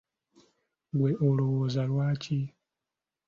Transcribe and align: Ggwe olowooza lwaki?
Ggwe 0.91 1.11
olowooza 1.27 1.81
lwaki? 1.91 2.39